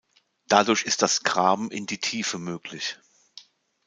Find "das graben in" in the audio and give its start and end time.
1.03-1.85